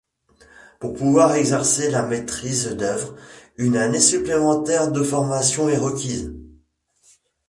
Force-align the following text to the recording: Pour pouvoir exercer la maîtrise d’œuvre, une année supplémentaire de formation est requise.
Pour 0.79 0.95
pouvoir 0.95 1.35
exercer 1.35 1.91
la 1.91 2.01
maîtrise 2.01 2.69
d’œuvre, 2.75 3.15
une 3.57 3.77
année 3.77 3.99
supplémentaire 3.99 4.91
de 4.91 5.03
formation 5.03 5.69
est 5.69 5.77
requise. 5.77 6.33